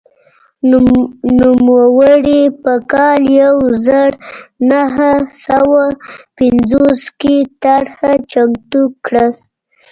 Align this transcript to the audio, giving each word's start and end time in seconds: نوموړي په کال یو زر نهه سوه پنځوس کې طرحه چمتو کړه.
نوموړي 1.37 2.41
په 2.63 2.73
کال 2.91 3.21
یو 3.41 3.55
زر 3.85 4.09
نهه 4.71 5.11
سوه 5.45 5.83
پنځوس 6.37 7.01
کې 7.21 7.35
طرحه 7.63 8.11
چمتو 8.31 8.83
کړه. 9.05 9.25